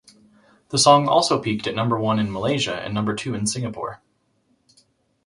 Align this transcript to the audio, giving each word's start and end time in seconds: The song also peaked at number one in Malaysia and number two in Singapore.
The 0.69 0.79
song 0.79 1.07
also 1.07 1.39
peaked 1.39 1.67
at 1.67 1.75
number 1.75 1.95
one 1.95 2.17
in 2.17 2.31
Malaysia 2.31 2.73
and 2.73 2.91
number 2.91 3.13
two 3.13 3.35
in 3.35 3.45
Singapore. 3.45 4.01